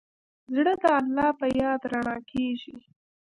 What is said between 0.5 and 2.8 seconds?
زړه د الله په یاد رڼا کېږي.